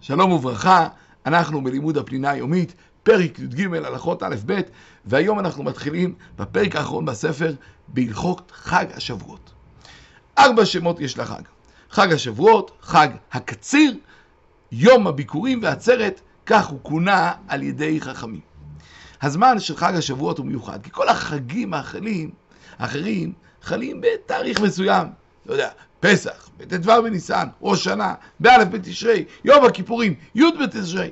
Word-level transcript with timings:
שלום 0.00 0.32
וברכה, 0.32 0.88
אנחנו 1.26 1.64
בלימוד 1.64 1.96
הפנינה 1.98 2.30
היומית, 2.30 2.74
פרק 3.02 3.38
י"ג 3.38 3.74
הלכות 3.74 4.22
א'-ב', 4.22 4.60
והיום 5.04 5.38
אנחנו 5.38 5.62
מתחילים 5.62 6.14
בפרק 6.36 6.76
האחרון 6.76 7.04
בספר, 7.04 7.52
בהלכות 7.88 8.52
חג 8.54 8.86
השבועות. 8.94 9.52
ארבע 10.38 10.66
שמות 10.66 11.00
יש 11.00 11.18
לחג. 11.18 11.42
חג 11.90 12.12
השבועות, 12.12 12.70
חג 12.82 13.08
הקציר, 13.32 13.96
יום 14.72 15.06
הביקורים 15.06 15.62
והעצרת, 15.62 16.20
כך 16.46 16.66
הוא 16.66 16.78
כונה 16.82 17.32
על 17.48 17.62
ידי 17.62 18.00
חכמים. 18.00 18.40
הזמן 19.22 19.60
של 19.60 19.76
חג 19.76 19.94
השבועות 19.94 20.38
הוא 20.38 20.46
מיוחד, 20.46 20.82
כי 20.82 20.90
כל 20.92 21.08
החגים 21.08 21.74
האחרים, 21.74 22.30
האחרים 22.78 23.32
חלים 23.62 24.00
בתאריך 24.00 24.60
מסוים. 24.60 25.06
לא 25.48 25.52
יודע, 25.52 25.68
פסח, 26.00 26.48
בט"ו 26.56 27.02
בניסן, 27.02 27.48
ראש 27.62 27.84
שנה, 27.84 28.14
באלף 28.40 28.68
בתשרי, 28.68 29.24
יום 29.44 29.64
הכיפורים, 29.64 30.14
י' 30.34 30.44
בתשרי. 30.60 31.10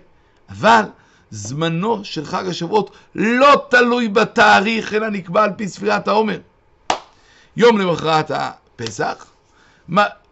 אבל 0.48 0.82
זמנו 1.30 2.04
של 2.04 2.24
חג 2.24 2.48
השבועות 2.48 2.96
לא 3.14 3.66
תלוי 3.70 4.08
בתאריך, 4.08 4.94
אלא 4.94 5.08
נקבע 5.08 5.44
על 5.44 5.52
פי 5.56 5.68
ספירת 5.68 6.08
העומר. 6.08 6.40
יום 7.56 7.78
למחרת 7.78 8.30
הפסח, 8.30 9.26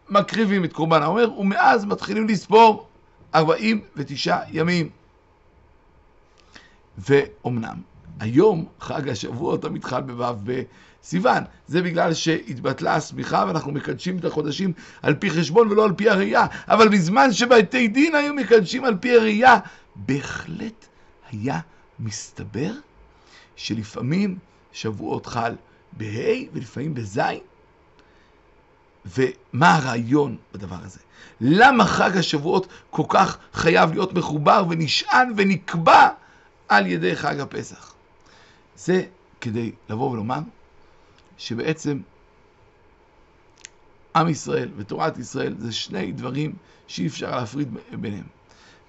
מקריבים 0.08 0.64
את 0.64 0.72
קורבן 0.72 1.02
העומר, 1.02 1.38
ומאז 1.38 1.84
מתחילים 1.84 2.28
לספור 2.28 2.88
49 3.34 4.36
ימים. 4.52 4.88
ואומנם, 6.98 7.91
היום 8.20 8.66
חג 8.80 9.08
השבועות 9.08 9.62
תמיד 9.62 9.84
חל 9.84 10.00
בו' 10.00 10.52
סיוון. 11.02 11.42
זה 11.66 11.82
בגלל 11.82 12.14
שהתבטלה 12.14 12.94
השמיכה 12.94 13.44
ואנחנו 13.46 13.72
מקדשים 13.72 14.18
את 14.18 14.24
החודשים 14.24 14.72
על 15.02 15.14
פי 15.14 15.30
חשבון 15.30 15.68
ולא 15.68 15.84
על 15.84 15.92
פי 15.92 16.08
הראייה. 16.08 16.46
אבל 16.68 16.88
בזמן 16.88 17.32
שבתי 17.32 17.88
דין 17.88 18.14
היו 18.14 18.34
מקדשים 18.34 18.84
על 18.84 18.96
פי 19.00 19.16
הראייה, 19.16 19.58
בהחלט 19.96 20.86
היה 21.30 21.60
מסתבר 22.00 22.72
שלפעמים 23.56 24.38
שבועות 24.72 25.26
חל 25.26 25.54
בה' 25.92 26.48
ולפעמים 26.52 26.94
בז'. 26.94 27.20
ומה 29.06 29.74
הרעיון 29.74 30.36
בדבר 30.54 30.76
הזה? 30.84 31.00
למה 31.40 31.84
חג 31.86 32.16
השבועות 32.16 32.66
כל 32.90 33.02
כך 33.08 33.38
חייב 33.52 33.92
להיות 33.92 34.12
מחובר 34.12 34.64
ונשען 34.68 35.32
ונקבע 35.36 36.08
על 36.68 36.86
ידי 36.86 37.16
חג 37.16 37.40
הפסח? 37.40 37.94
זה 38.76 39.02
כדי 39.40 39.72
לבוא 39.88 40.10
ולומר 40.10 40.38
שבעצם 41.38 41.98
עם 44.16 44.28
ישראל 44.28 44.68
ותורת 44.76 45.18
ישראל 45.18 45.54
זה 45.58 45.72
שני 45.72 46.12
דברים 46.12 46.52
שאי 46.86 47.06
אפשר 47.06 47.36
להפריד 47.36 47.68
ביניהם. 47.92 48.24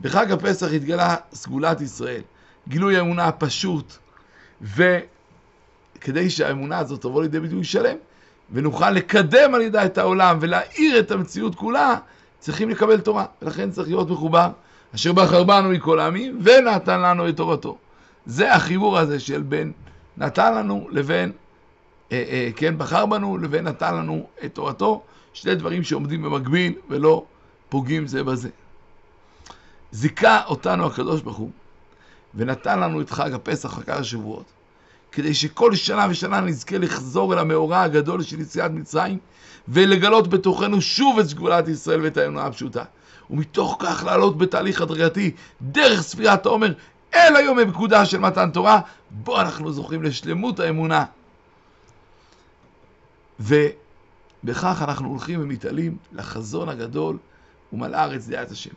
בחג 0.02 0.32
הפסח 0.32 0.68
התגלה 0.74 1.16
סגולת 1.34 1.82
ישראל, 1.82 2.22
גילוי 2.68 2.98
האמונה 2.98 3.26
הפשוט, 3.26 3.98
וכדי 4.62 6.30
שהאמונה 6.30 6.78
הזאת 6.78 7.02
תבוא 7.02 7.24
לידי 7.24 7.40
ביטוי 7.40 7.64
שלם, 7.64 7.96
ונוכל 8.52 8.92
לקדם 8.92 9.56
על 9.56 9.62
ידה 9.62 9.86
את 9.86 9.98
העולם 9.98 10.38
ולהאיר 10.42 11.00
את 11.00 11.12
המציאות 11.12 11.56
כולה, 11.56 11.96
צריכים 12.40 12.70
לקבל 12.70 13.02
תורה, 13.02 13.26
ולכן 13.42 13.72
צריך 13.72 13.88
להיות 13.88 14.10
מחובר, 14.10 14.50
אשר 14.96 15.14
בחר 15.14 15.44
בנו 15.44 15.70
מכל 15.70 16.00
העמים, 16.00 16.40
ונתן 16.44 17.02
לנו 17.02 17.30
את 17.30 17.38
תורתו. 17.38 17.78
זה 18.26 18.54
החיבור 18.54 18.98
הזה 18.98 19.20
של 19.20 19.42
בין 19.42 19.72
נתן 20.18 20.56
לנו 20.56 20.88
לבין 20.92 21.32
אה, 22.12 22.24
אה, 22.30 22.50
כן, 22.56 22.78
בחר 22.78 23.06
בנו 23.06 23.38
לבין 23.38 23.68
נתן 23.68 23.96
לנו 23.96 24.28
את 24.46 24.56
תורתו, 24.56 25.04
שני 25.34 25.56
דברים 25.56 25.84
שעומדים 25.84 26.22
במקביל 26.24 26.74
ולא 26.90 27.26
פוגעים 27.70 28.08
זה 28.08 28.24
בזה. 28.24 28.50
זיכה 29.92 30.44
אותנו 30.46 30.86
הקדוש 30.86 31.22
ברוך 31.22 31.38
הוא 31.38 31.52
ונתן 32.36 32.80
לנו 32.80 33.02
את 33.02 33.10
חג 33.10 33.34
הפסח, 33.34 33.74
חג 33.74 33.90
השבועות, 33.90 34.46
כדי 35.12 35.34
שכל 35.34 35.76
שנה 35.76 36.08
ושנה 36.10 36.42
נזכה 36.42 36.78
לחזור 36.78 37.34
אל 37.34 37.40
המאורע 37.40 37.82
הגדול 37.82 38.24
של 38.24 38.42
יציאת 38.42 38.72
מצרים 38.72 39.18
ולגלות 39.68 40.28
בתוכנו 40.28 40.82
שוב 40.82 41.20
את 41.20 41.28
סגולת 41.28 41.68
ישראל 41.68 42.02
ואת 42.02 42.18
האמונה 42.18 42.46
הפשוטה. 42.46 42.84
ומתוך 43.30 43.78
כך 43.80 44.04
לעלות 44.06 44.38
בתהליך 44.38 44.82
הדרגתי 44.82 45.32
דרך 45.62 46.02
ספירת 46.02 46.46
העומר 46.46 46.74
אל 47.16 47.36
היום 47.36 47.58
בפקודה 47.62 48.06
של 48.06 48.18
מתן 48.20 48.52
תורה, 48.52 48.82
בו 49.10 49.42
אנחנו 49.42 49.72
זוכים 49.72 50.04
לשלמות 50.04 50.60
האמונה 50.60 51.06
ובכך 53.40 54.84
אנחנו 54.88 55.10
הולכים 55.10 55.42
ומתעלים 55.42 55.98
לחזון 56.12 56.70
הגדול 56.70 57.18
ומלא 57.74 57.98
ארץ 57.98 58.28
דעת 58.28 58.52
השם. 58.52 58.72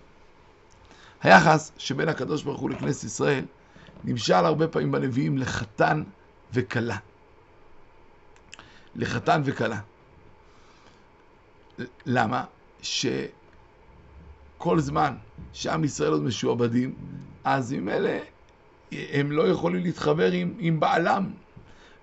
היחס 1.22 1.72
שבין 1.78 2.08
הקדוש 2.08 2.42
ברוך 2.42 2.60
הוא 2.60 2.70
לכנסת 2.70 3.04
ישראל 3.04 3.44
נמשל 4.04 4.34
הרבה 4.34 4.68
פעמים 4.68 4.92
בנביאים 4.92 5.38
לחתן 5.38 6.02
וכלה. 6.52 6.96
לחתן 8.94 9.42
וכלה. 9.44 9.80
למה? 12.06 12.44
שכל 12.82 14.78
זמן 14.78 15.16
שעם 15.52 15.84
ישראל 15.84 16.12
עוד 16.12 16.22
משועבדים, 16.22 16.94
אז 17.46 17.72
עם 17.72 17.88
אלה 17.88 18.18
הם 18.92 19.32
לא 19.32 19.48
יכולים 19.48 19.82
להתחבר 19.84 20.32
עם, 20.32 20.56
עם 20.58 20.80
בעלם. 20.80 21.34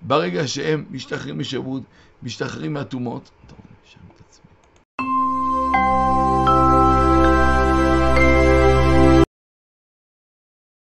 ברגע 0.02 0.48
שהם 0.48 0.86
משתחררים 0.90 1.40
משעבוד, 1.40 1.86
משתחררים 2.22 2.74
מהטומאות, 2.74 3.32